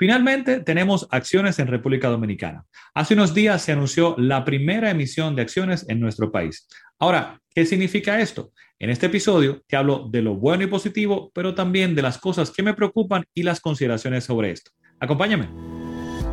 [0.00, 2.64] Finalmente, tenemos acciones en República Dominicana.
[2.94, 6.66] Hace unos días se anunció la primera emisión de acciones en nuestro país.
[6.98, 8.50] Ahora, ¿qué significa esto?
[8.78, 12.50] En este episodio te hablo de lo bueno y positivo, pero también de las cosas
[12.50, 14.70] que me preocupan y las consideraciones sobre esto.
[15.00, 15.50] Acompáñame.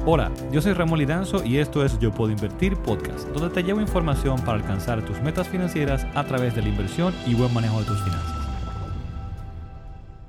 [0.05, 3.81] Hola, yo soy Ramón Lidanzo y esto es Yo Puedo Invertir Podcast, donde te llevo
[3.81, 7.87] información para alcanzar tus metas financieras a través de la inversión y buen manejo de
[7.87, 8.36] tus finanzas.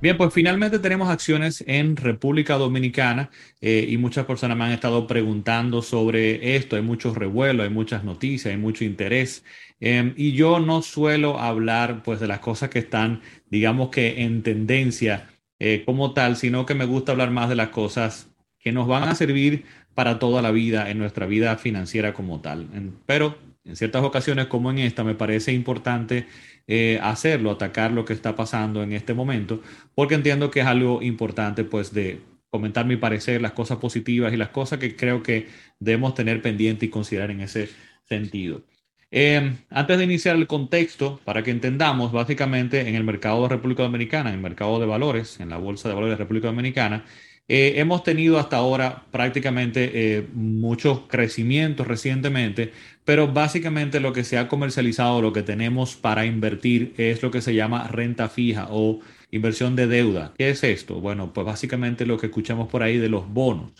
[0.01, 3.29] Bien, pues finalmente tenemos acciones en República Dominicana
[3.59, 6.77] eh, y muchas personas me han estado preguntando sobre esto.
[6.77, 9.43] Hay muchos revuelos, hay muchas noticias, hay mucho interés.
[9.81, 14.41] Em, y yo no suelo hablar pues de las cosas que están, digamos que en
[14.41, 15.27] tendencia
[15.59, 19.03] eh, como tal, sino que me gusta hablar más de las cosas que nos van
[19.03, 22.69] a servir para toda la vida, en nuestra vida financiera como tal.
[23.05, 26.25] pero en ciertas ocasiones como en esta me parece importante
[26.71, 29.59] eh, hacerlo, atacar lo que está pasando en este momento,
[29.95, 34.37] porque entiendo que es algo importante, pues, de comentar mi parecer, las cosas positivas y
[34.37, 35.47] las cosas que creo que
[35.79, 37.69] debemos tener pendiente y considerar en ese
[38.07, 38.63] sentido.
[39.11, 43.81] Em, antes de iniciar el contexto, para que entendamos, básicamente en el mercado de República
[43.81, 47.05] Dominicana, en el mercado de valores, en la Bolsa de Valores de República Dominicana,
[47.49, 52.71] eh, hemos tenido hasta ahora prácticamente eh, muchos crecimientos recientemente,
[53.03, 57.41] pero básicamente lo que se ha comercializado, lo que tenemos para invertir es lo que
[57.41, 58.99] se llama renta fija o
[59.31, 60.33] inversión de deuda.
[60.37, 61.01] ¿Qué es esto?
[61.01, 63.71] Bueno, pues básicamente lo que escuchamos por ahí de los bonos.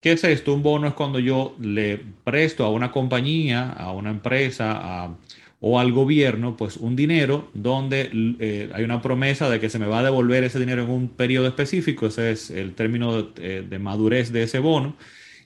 [0.00, 0.52] ¿Qué es esto?
[0.52, 4.72] Un bono es cuando yo le presto a una compañía, a una empresa,
[5.04, 5.16] a
[5.60, 8.10] o al gobierno pues un dinero donde
[8.40, 11.08] eh, hay una promesa de que se me va a devolver ese dinero en un
[11.08, 14.96] periodo específico, ese es el término de, eh, de madurez de ese bono.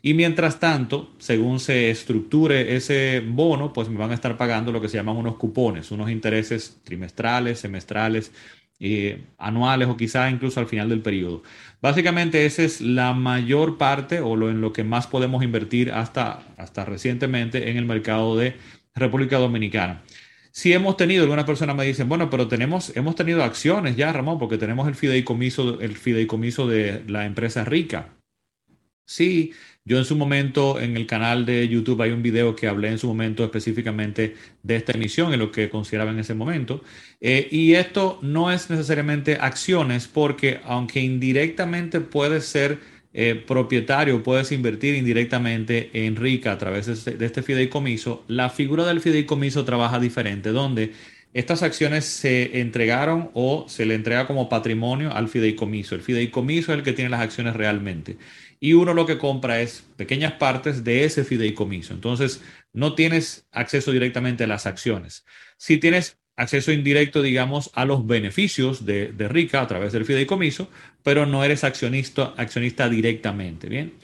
[0.00, 4.80] Y mientras tanto, según se estructure ese bono, pues me van a estar pagando lo
[4.80, 8.32] que se llaman unos cupones, unos intereses trimestrales, semestrales,
[8.80, 11.42] eh, anuales o quizá incluso al final del periodo.
[11.82, 16.46] Básicamente esa es la mayor parte o lo en lo que más podemos invertir hasta,
[16.56, 18.54] hasta recientemente en el mercado de
[18.94, 20.02] República Dominicana.
[20.50, 24.38] Si hemos tenido, algunas personas me dicen, bueno, pero tenemos, hemos tenido acciones ya, Ramón,
[24.38, 28.14] porque tenemos el fideicomiso, el fideicomiso de la empresa rica.
[29.04, 29.52] Sí,
[29.84, 32.98] yo en su momento en el canal de YouTube hay un video que hablé en
[32.98, 36.82] su momento específicamente de esta emisión, en lo que consideraba en ese momento.
[37.20, 42.80] Eh, y esto no es necesariamente acciones, porque aunque indirectamente puede ser
[43.12, 49.00] eh, propietario puedes invertir indirectamente en RICA a través de este fideicomiso, la figura del
[49.00, 50.92] fideicomiso trabaja diferente, donde
[51.34, 55.94] estas acciones se entregaron o se le entrega como patrimonio al fideicomiso.
[55.94, 58.18] El fideicomiso es el que tiene las acciones realmente.
[58.60, 61.94] Y uno lo que compra es pequeñas partes de ese fideicomiso.
[61.94, 62.42] Entonces,
[62.72, 65.24] no tienes acceso directamente a las acciones.
[65.58, 70.68] Si tienes acceso indirecto, digamos, a los beneficios de, RICA a través del fideicomiso,
[71.02, 73.68] pero no eres accionista, accionista directamente.
[73.68, 73.94] Bien.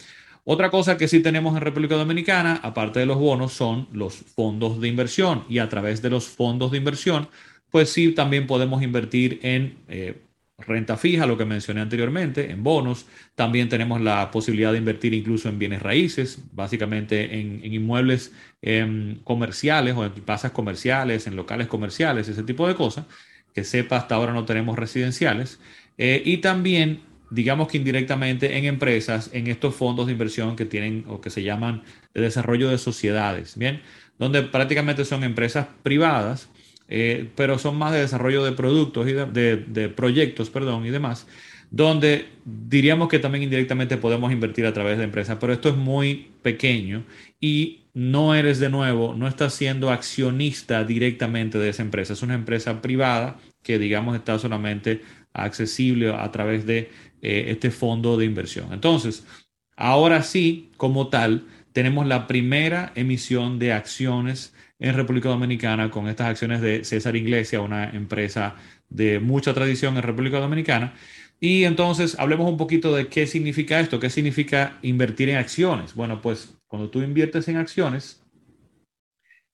[0.42, 4.80] Otra cosa que sí tenemos en República Dominicana, aparte de los bonos, son los fondos
[4.80, 5.44] de inversión.
[5.48, 7.28] Y a través de los fondos de inversión,
[7.70, 10.20] pues sí, también podemos invertir en eh,
[10.58, 13.06] renta fija, lo que mencioné anteriormente, en bonos.
[13.34, 18.32] También tenemos la posibilidad de invertir incluso en bienes raíces, básicamente en, inmuebles
[18.62, 23.06] em, comerciales o en plazas comerciales, en locales comerciales, ese tipo de cosas.
[23.54, 25.60] Que sepa, hasta ahora no tenemos residenciales.
[25.98, 31.04] Eh, y también, digamos que indirectamente en empresas, en estos fondos de inversión que tienen
[31.08, 31.82] o que se llaman
[32.14, 33.82] de desarrollo de sociedades, ¿bien?
[34.18, 36.48] Donde prácticamente son empresas privadas
[36.96, 41.26] eh, pero son más de desarrollo de productos y de, proyectos, perdón, y demás,
[41.72, 46.30] donde diríamos que también indirectamente podemos invertir a través de empresas, pero esto es muy
[46.42, 47.04] pequeño
[47.40, 52.34] y no eres de nuevo, no estás siendo accionista directamente de esa empresa, es una
[52.34, 55.00] empresa privada que digamos está solamente
[55.32, 56.90] accesible a través de
[57.22, 58.72] eh, este fondo de inversión.
[58.72, 59.26] Entonces,
[59.74, 64.54] ahora sí, como tal, tenemos la primera emisión de acciones
[64.84, 68.54] en República Dominicana con estas acciones de César Iglesia, una empresa
[68.90, 70.94] de mucha tradición en República Dominicana.
[71.40, 75.94] Y entonces hablemos un poquito de qué significa esto, qué significa invertir en acciones.
[75.94, 78.22] Bueno, pues cuando tú inviertes en acciones,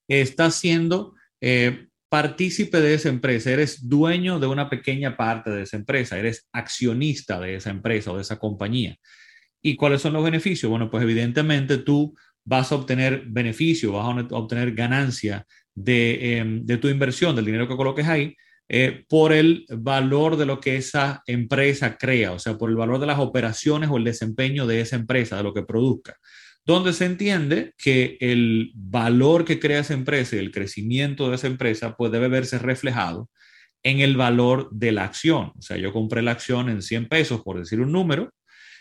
[0.08, 5.76] estás siendo eh, partícipe de esa empresa, eres dueño de una pequeña parte de esa
[5.76, 8.96] empresa, eres accionista de esa empresa o de esa compañía.
[9.62, 10.68] ¿Y cuáles son los beneficios?
[10.68, 12.16] Bueno, pues evidentemente tú
[12.50, 15.46] vas a obtener beneficio, vas a obtener ganancia
[15.86, 18.34] em, de, tu inversión, del dinero que coloques ahí,
[18.68, 22.98] eh, por el valor de lo que esa empresa crea, o sea, por el valor
[22.98, 26.16] de las operaciones o el desempeño de esa empresa, de lo que produzca.
[26.66, 31.46] Donde se entiende que el valor que crea esa empresa y el crecimiento de esa
[31.46, 33.30] empresa, pues debe verse reflejado
[33.84, 35.52] en el valor de la acción.
[35.56, 38.30] O sea, yo compré la acción en 100 pesos, por decir un número,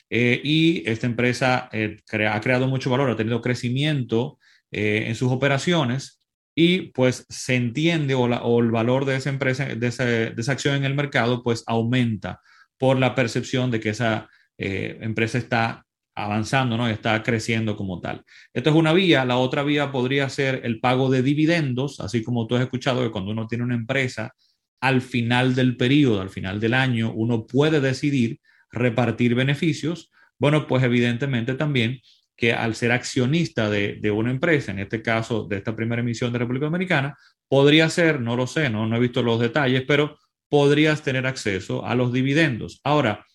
[0.09, 1.97] eh, y esta empresa eh,
[2.29, 4.37] ha creado mucho valor, ha tenido crecimiento
[4.71, 6.19] en sus operaciones
[6.53, 10.93] y pues se entiende o, el valor de esa empresa, de esa, acción en el
[10.93, 12.39] mercado, pues aumenta
[12.77, 15.87] por la percepción de que esa empresa está
[16.23, 16.87] avanzando, ¿no?
[16.87, 18.23] Está creciendo como tal.
[18.53, 19.25] Esto es una vía.
[19.25, 23.11] La otra vía podría ser el pago de dividendos, así como tú has escuchado que
[23.11, 24.33] cuando uno tiene una empresa,
[24.81, 28.39] al final del periodo, al final del año, uno puede decidir
[28.71, 30.11] repartir beneficios.
[30.37, 31.99] Bueno, pues evidentemente también
[32.35, 36.39] que al ser accionista de, una empresa, en este caso de esta primera emisión de
[36.39, 37.17] República Dominicana,
[37.49, 40.17] podría ser, no lo sé, no, no he visto los detalles, pero
[40.47, 42.79] podrías tener acceso a los dividendos.
[42.85, 43.25] Ahora,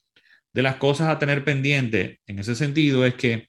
[0.55, 3.47] de las cosas a tener pendiente en ese sentido es que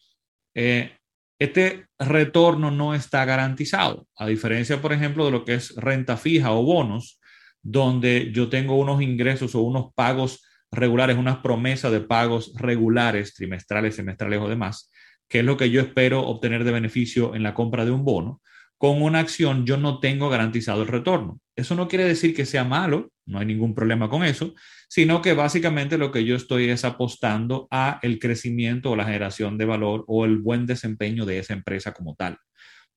[0.56, 0.98] eh,
[1.40, 6.52] este retorno no está garantizado, a diferencia, por ejemplo, de lo que es renta fija
[6.52, 7.20] o bonos,
[7.62, 10.44] donde yo tengo unos ingresos o unos pagos
[10.76, 14.92] regulares, unas promesas de pagos regulares, trimestrales, semestrales o demás,
[15.28, 18.42] que es lo que yo espero obtener de beneficio en la compra de un bono
[18.78, 21.40] con una acción yo no tengo garantizado el retorno.
[21.56, 24.54] Eso no quiere decir que sea malo, no hay ningún problema con eso,
[24.90, 29.58] sino que básicamente lo que yo estoy es apostando a el crecimiento o la generación
[29.58, 32.38] de valor o el buen desempeño de esa empresa como tal.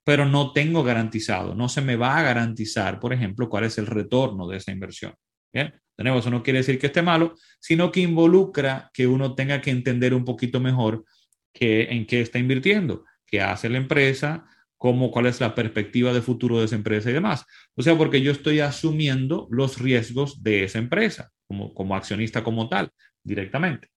[0.05, 3.87] Pero no tengo garantizado, no se me va a garantizar, por ejemplo, cuál es el
[3.87, 5.15] retorno de esa inversión.
[5.53, 9.71] Bien, eso no quiere decir que esté malo, sino que involucra que uno tenga que
[9.71, 11.05] entender un poquito mejor
[11.53, 14.47] que, en qué está invirtiendo, qué hace la empresa,
[14.77, 17.45] cómo, cuál es la perspectiva de futuro de esa empresa y demás.
[17.75, 22.69] O sea, porque yo estoy asumiendo los riesgos de esa empresa como, como accionista como
[22.69, 22.91] tal,
[23.25, 23.89] directamente.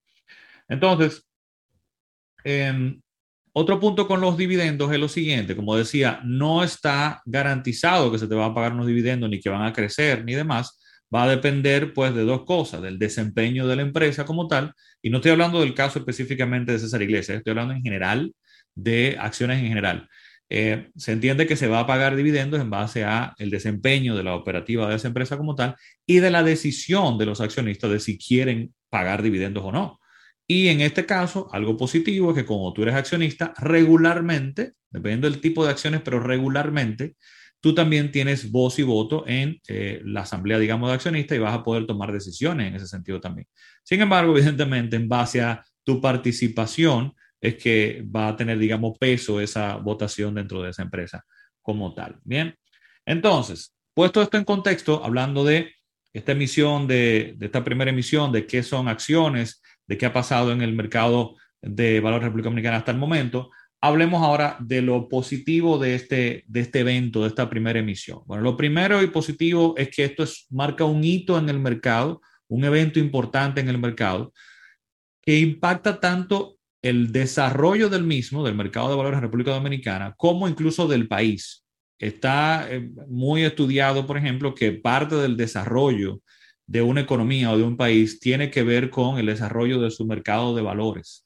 [0.68, 1.28] Entonces,
[2.44, 3.00] em,
[3.54, 8.28] otro punto con los dividendos es lo siguiente, como decía, no está garantizado que se
[8.28, 10.81] te van a pagar unos dividendos ni que van a crecer ni demás,
[11.14, 15.10] va a depender pues de dos cosas, del desempeño de la empresa como tal, y
[15.10, 18.34] no estoy hablando del caso específicamente de César Iglesias, estoy hablando en general
[18.76, 20.08] de acciones en general.
[20.54, 24.24] Eh, se entiende que se va a pagar dividendos en base a el desempeño de
[24.24, 25.76] la operativa de esa empresa como tal
[26.06, 30.02] y de la decisión de los accionistas de si quieren pagar dividendos o no.
[30.46, 35.40] Y en este caso, algo positivo es que como tú eres accionista, regularmente, dependiendo del
[35.40, 37.16] tipo de acciones, pero regularmente,
[37.62, 41.54] tú también tienes voz y voto en eh, la asamblea, digamos, de accionistas y vas
[41.54, 43.48] a poder tomar decisiones en ese sentido también.
[43.84, 49.40] Sin embargo, evidentemente, en base a tu participación, es que va a tener, digamos, peso
[49.40, 51.24] esa votación dentro de esa empresa
[51.62, 52.20] como tal.
[52.24, 52.56] Bien,
[53.06, 55.72] entonces, puesto esto en contexto, hablando de
[56.14, 60.62] esta emisión, de, esta primera emisión, de qué son acciones, de qué ha pasado en
[60.62, 63.50] el mercado de valor República Dominicana hasta el momento,
[63.82, 68.22] hablemos ahora de lo positivo de este, de este evento, de esta primera emisión.
[68.26, 72.22] Bueno, lo primero y positivo es que esto es, marca un hito en el mercado,
[72.48, 74.34] un evento importante en el mercado,
[75.24, 80.48] que impacta tanto el desarrollo del mismo, del mercado de valores en República Dominicana, como
[80.48, 81.64] incluso del país.
[82.00, 86.22] Está eh, muy estudiado, por ejemplo, que parte del desarrollo
[86.66, 90.06] de una economía o de un país tiene que ver con el desarrollo de su
[90.06, 91.26] mercado de valores.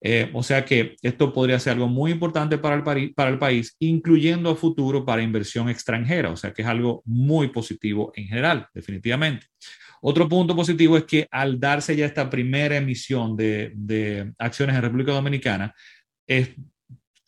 [0.00, 3.74] Eh, o sea que esto podría ser algo muy importante para el, para el país,
[3.78, 6.30] incluyendo a futuro para inversión extranjera.
[6.30, 9.46] O sea que es algo muy positivo en general, definitivamente.
[10.00, 15.12] Otro punto positivo es que al darse ya esta primera emisión de, acciones en República
[15.12, 15.74] Dominicana,
[16.26, 16.50] es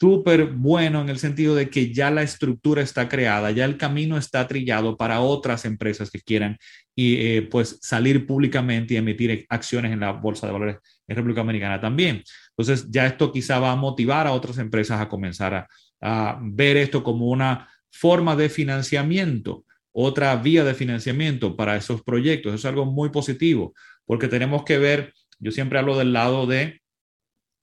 [0.01, 4.17] súper bueno en el sentido de que ya la estructura está creada, ya el camino
[4.17, 6.57] está trillado para otras empresas que quieran
[6.95, 10.77] y eh, pues salir públicamente y emitir acciones en la bolsa de valores
[11.09, 12.23] en República Dominicana también.
[12.59, 15.69] Entonces ya esto quizá va a motivar a otras empresas a comenzar
[16.01, 19.65] a ver esto como una forma de financiamiento
[20.01, 22.55] otra vía de financiamiento para esos proyectos.
[22.55, 23.75] Eso es algo muy positivo,
[24.05, 26.81] porque tenemos que ver, yo siempre hablo del lado de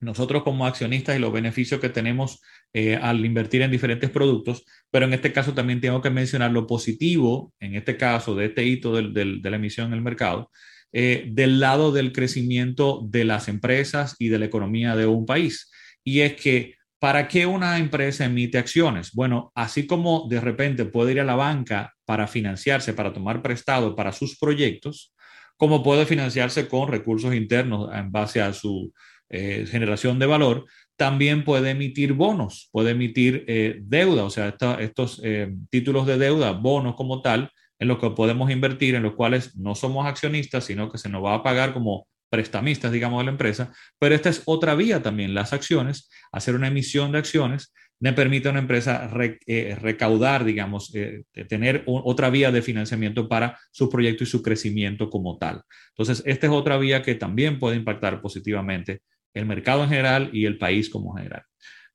[0.01, 2.41] nosotros como accionistas y los beneficios que tenemos
[2.73, 6.67] eh, al invertir en diferentes productos, pero en este caso también tengo que mencionar lo
[6.67, 10.51] positivo, en este caso de este hito de la emisión en el mercado,
[10.97, 15.69] eh, del lado del crecimiento de las empresas y de la economía de un país.
[16.05, 19.11] Y es que ¿Para qué una empresa emite acciones?
[19.13, 23.95] Bueno, así como de repente puede ir a la banca para financiarse, para tomar prestado
[23.95, 25.13] para sus proyectos,
[25.55, 28.91] como puede financiarse con recursos internos en base a su
[29.29, 35.21] eh, generación de valor, también puede emitir bonos, puede emitir eh, deuda, o sea, estos
[35.23, 39.55] eh, títulos de deuda, bonos como tal, en los que podemos invertir, en los cuales
[39.55, 43.31] no somos accionistas, sino que se nos va a pagar como prestamistas, digamos, de la
[43.31, 48.13] empresa, pero esta es otra vía también, las acciones, hacer una emisión de acciones le
[48.13, 49.09] permite a una empresa
[49.47, 55.09] eh, recaudar, digamos, eh, tener otra vía de financiamiento para su proyecto y su crecimiento
[55.09, 55.61] como tal.
[55.89, 59.01] Entonces, esta es otra vía que también puede impactar positivamente
[59.33, 61.43] el mercado en general y el país como general,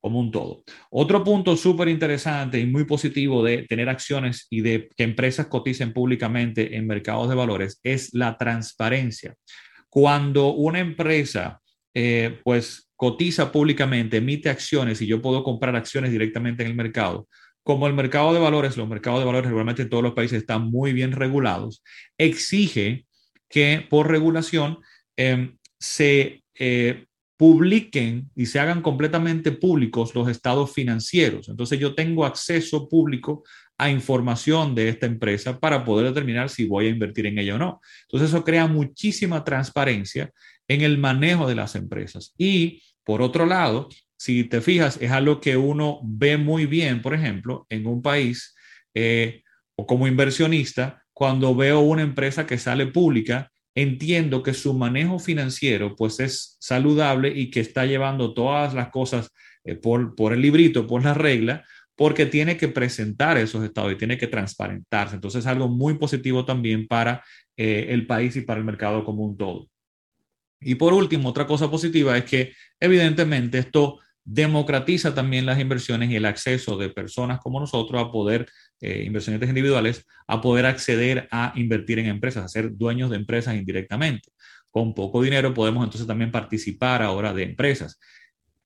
[0.01, 0.63] como un todo.
[0.91, 5.93] Otro punto súper interesante y muy positivo de tener acciones y de que empresas coticen
[5.93, 9.35] públicamente en mercados de valores es la transparencia.
[9.89, 11.61] Cuando una empresa
[11.95, 17.29] eh, pues cotiza públicamente, emite acciones y yo puedo comprar acciones directamente en el mercado,
[17.63, 20.71] como el mercado de valores, los mercados de valores regularmente en todos los países están
[20.71, 21.83] muy bien regulados,
[22.19, 23.07] exige
[23.49, 24.79] que por regulación
[25.17, 27.07] em, se eh,
[27.41, 31.49] publiquen y se hagan completamente públicos los estados financieros.
[31.49, 33.45] Entonces yo tengo acceso público
[33.79, 37.59] a información de esta empresa para poder determinar si voy a invertir en ella o
[37.59, 37.81] no.
[38.03, 40.31] Entonces eso crea muchísima transparencia
[40.69, 42.35] en el manejo de las empresas.
[42.37, 47.15] Y por otro lado, si te fijas, es algo que uno ve muy bien, por
[47.15, 48.55] ejemplo, en un país
[48.93, 49.45] eh,
[49.77, 55.95] o como inversionista, cuando veo una empresa que sale pública, entiendo que su manejo financiero
[55.97, 59.31] pues es saludable y que está llevando todas las cosas
[59.65, 61.65] eh, por, por el librito, por la regla,
[61.97, 65.17] porque tiene que presentar esos estados y tiene que transparentarse.
[65.17, 67.23] Entonces es algo muy positivo también para
[67.57, 69.69] eh, el país y para el mercado como un todo.
[70.61, 73.99] Y por último, otra cosa positiva es que evidentemente esto
[74.33, 78.47] democratiza también las inversiones y el acceso de personas como nosotros a poder,
[78.81, 83.57] eh, inversionistas individuales, a poder acceder a invertir en empresas, a ser dueños de empresas
[83.57, 84.31] indirectamente.
[84.71, 87.99] Con poco dinero podemos entonces también participar ahora de empresas.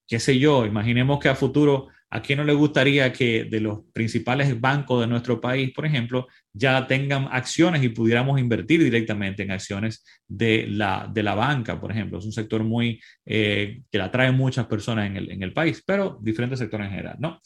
[0.07, 3.81] Qué sé yo, imaginemos que a futuro ¿A quién no le gustaría que de los
[3.93, 9.51] principales bancos de nuestro país, por ejemplo, ya tengan acciones y pudiéramos invertir directamente en
[9.51, 12.21] acciones de la, de la banca, por ejemplo?
[12.21, 16.17] Es un sector muy eh, que atrae muchas personas en el, en el país, pero
[16.23, 17.41] diferentes sectores en general, ¿no?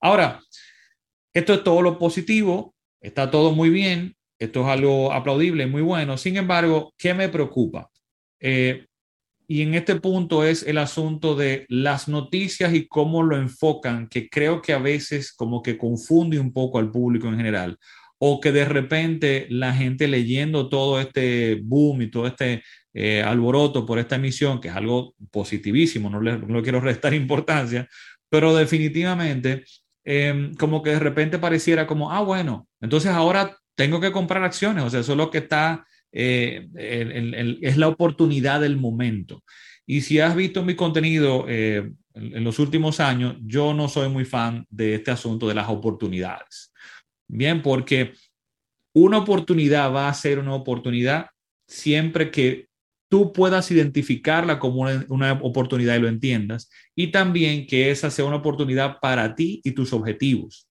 [0.00, 0.40] Ahora,
[1.34, 6.16] esto es todo lo positivo, está todo muy bien, esto es algo aplaudible, muy bueno.
[6.16, 7.90] Sin embargo, ¿qué me preocupa?
[8.40, 8.86] Eh,
[9.46, 14.28] y en este punto es el asunto de las noticias y cómo lo enfocan, que
[14.28, 17.78] creo que a veces como que confunde un poco al público en general,
[18.18, 22.62] o que de repente la gente leyendo todo este boom y todo este
[22.94, 27.88] eh, alboroto por esta emisión, que es algo positivísimo, no le, quiero restar importancia,
[28.30, 29.64] pero definitivamente
[30.04, 34.84] em, como que de repente pareciera como, ah, bueno, entonces ahora tengo que comprar acciones,
[34.84, 35.86] o sea, eso es lo que está
[36.16, 36.68] eh,
[37.60, 39.42] es la oportunidad del momento.
[39.84, 44.24] Y si has visto mi contenido eh, en, los últimos años, yo no soy muy
[44.24, 46.72] fan de este asunto de las oportunidades.
[47.28, 48.12] Bien, porque
[48.94, 51.26] una oportunidad va a ser una oportunidad
[51.66, 52.68] siempre que
[53.10, 58.24] tú puedas identificarla como una, una, oportunidad y lo entiendas, y también que esa sea
[58.24, 60.68] una oportunidad para ti y tus objetivos,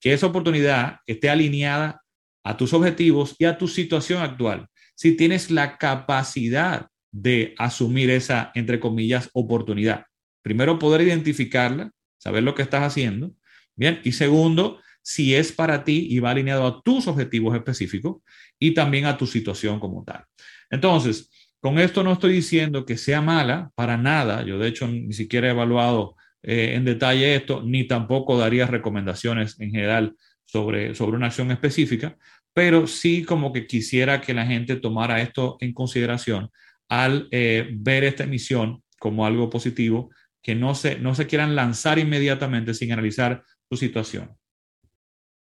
[0.00, 2.00] que esa oportunidad esté alineada
[2.44, 8.50] a tus objetivos y a tu situación actual si tienes la capacidad de asumir esa,
[8.54, 10.06] entre comillas, oportunidad.
[10.42, 13.32] Primero, poder identificarla, saber lo que estás haciendo.
[13.76, 18.22] Bien, y segundo, si es para ti y va alineado a tus objetivos específicos
[18.58, 20.24] y también a tu situación como tal.
[20.70, 24.44] Entonces, con esto no estoy diciendo que sea mala para nada.
[24.44, 29.58] Yo, de hecho, ni siquiera he evaluado eh, en detalle esto, ni tampoco daría recomendaciones
[29.60, 32.18] en general sobre, sobre una acción específica,
[32.54, 36.50] pero sí como que quisiera que la gente tomara esto en consideración
[36.88, 41.98] al eh, ver esta emisión como algo positivo, que no se, no se quieran lanzar
[41.98, 44.30] inmediatamente sin analizar su situación.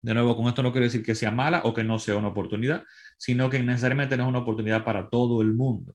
[0.01, 2.29] De nuevo, con esto no quiero decir que sea mala o que no sea una
[2.29, 2.85] oportunidad,
[3.19, 5.95] sino que necesariamente no es una oportunidad para todo el mundo.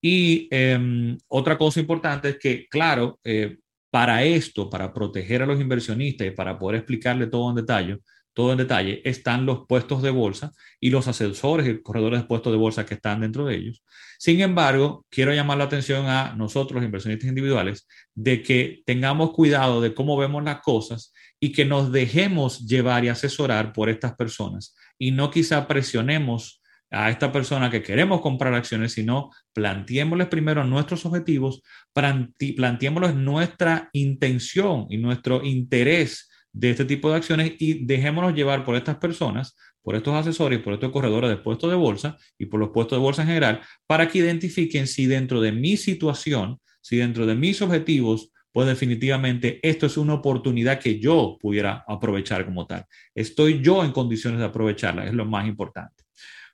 [0.00, 3.58] Y em, otra cosa importante es que, claro, eh,
[3.90, 7.98] para esto, para proteger a los inversionistas y para poder explicarle todo en detalle,
[8.36, 12.52] todo en detalle, están los puestos de bolsa y los asesores y corredores de puestos
[12.52, 13.82] de bolsa que están dentro de ellos.
[14.18, 19.94] Sin embargo, quiero llamar la atención a nosotros, inversionistas individuales, de que tengamos cuidado de
[19.94, 25.12] cómo vemos las cosas y que nos dejemos llevar y asesorar por estas personas y
[25.12, 31.62] no quizá presionemos a esta persona que queremos comprar acciones, sino planteémosles primero nuestros objetivos,
[31.94, 38.76] planteémosles nuestra intención y nuestro interés de este tipo de acciones y dejémonos llevar por
[38.76, 42.70] estas personas, por estos asesores, por estos corredores de puestos de bolsa y por los
[42.70, 47.26] puestos de bolsa en general, para que identifiquen si dentro de mi situación, si dentro
[47.26, 52.86] de mis objetivos, pues definitivamente esto es una oportunidad que yo pudiera aprovechar como tal.
[53.14, 56.04] Estoy yo en condiciones de aprovecharla, es lo más importante.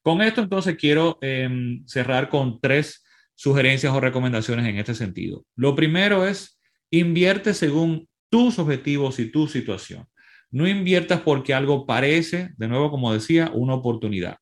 [0.02, 3.04] Con esto entonces quiero em, cerrar con tres
[3.36, 5.44] sugerencias o recomendaciones en este sentido.
[5.54, 6.58] Lo primero es
[6.90, 10.06] invierte según tus objetivos y tu situación.
[10.50, 14.38] No inviertas porque algo parece, de nuevo, como decía, una oportunidad.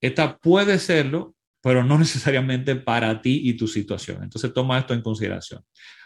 [0.00, 4.22] Esta puede serlo, pero no necesariamente para ti y tu situación.
[4.22, 5.60] Entonces toma esto en consideración.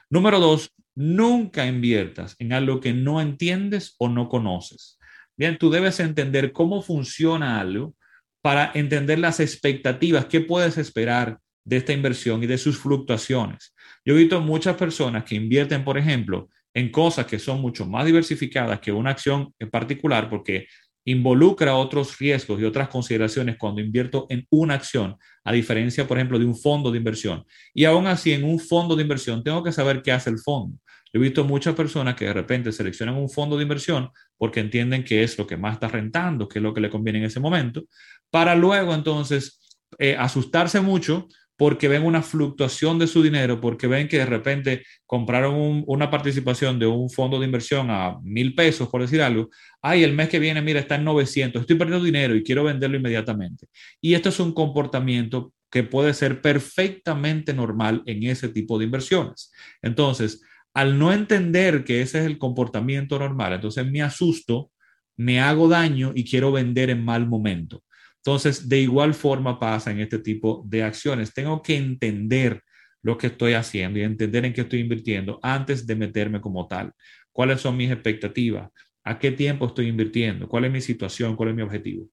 [0.09, 4.99] Número dos, nunca inviertas en algo que no entiendes o no conoces.
[5.37, 7.95] Bien, tú debes entender cómo funciona algo
[8.41, 13.75] para entender las expectativas, qué puedes esperar de esta inversión y de sus fluctuaciones.
[14.07, 18.07] Yo he visto muchas personas que invierten, por ejemplo, en cosas que son mucho más
[18.07, 20.67] diversificadas que una acción en particular, porque
[21.05, 26.39] involucra otros riesgos y otras consideraciones cuando invierto en una acción, a diferencia, por ejemplo,
[26.39, 27.45] de un fondo de inversión.
[27.75, 30.79] Y aún así, en un fondo de inversión, tengo que saber qué hace el fondo.
[31.13, 35.25] He visto muchas personas que de repente seleccionan un fondo de inversión porque entienden que
[35.25, 37.85] es lo que más está rentando, que es lo que le conviene en ese momento,
[38.31, 39.61] para luego entonces
[39.99, 41.27] eh, asustarse mucho
[41.61, 46.79] porque ven una fluctuación de su dinero, porque ven que de repente compraron una participación
[46.79, 49.51] de un fondo de inversión a mil pesos, por decir algo,
[49.83, 52.97] ay, el mes que viene, mira, está en 900, estoy perdiendo dinero y quiero venderlo
[52.97, 53.67] inmediatamente.
[54.01, 59.53] Y esto es un comportamiento que puede ser perfectamente normal en ese tipo de inversiones.
[59.83, 64.71] Entonces, al no entender que ese es el comportamiento normal, entonces me asusto,
[65.15, 67.83] me hago daño y quiero vender en mal momento.
[68.25, 71.33] Entonces, de igual forma pasa en este tipo de acciones.
[71.33, 72.63] Tengo que entender
[73.03, 76.93] lo que estoy haciendo y entender en qué estoy invirtiendo antes de meterme como tal.
[77.33, 78.71] ¿Cuáles son mis expectativas?
[79.05, 80.49] ¿A qué tiempo estoy invirtiendo?
[80.49, 81.35] ¿Cuál es mi situación?
[81.35, 82.09] ¿Cuál es mi objetivo?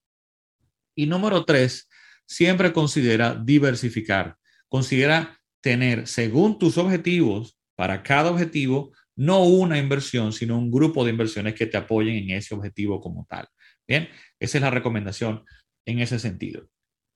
[0.95, 1.89] Y número tres,
[2.25, 4.37] siempre considera diversificar.
[4.69, 11.11] Considera tener, según tus objetivos, para cada objetivo, no una inversión, sino un grupo de
[11.11, 13.47] inversiones que te apoyen en ese objetivo como tal.
[13.87, 14.07] Bien,
[14.39, 15.43] esa es la recomendación
[15.87, 16.67] en ese sentido.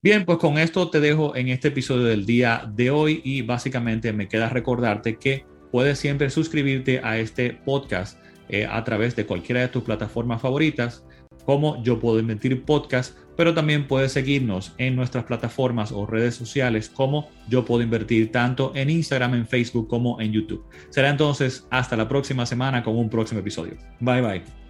[0.04, 4.12] Bien, pues con esto te dejo en este episodio del día de hoy y básicamente
[4.14, 8.18] me queda recordarte que puedes siempre suscribirte a este podcast
[8.50, 11.06] eh, a través de cualquiera de tus plataformas favoritas,
[11.46, 16.90] como Yo Puedo Invertir Podcast, pero también puedes seguirnos en nuestras plataformas o redes sociales
[16.90, 20.66] como Yo Puedo Invertir, tanto en Instagram, en Facebook como en YouTube.
[20.90, 23.78] Será entonces hasta la próxima semana con un próximo episodio.
[24.00, 24.61] Bye bye.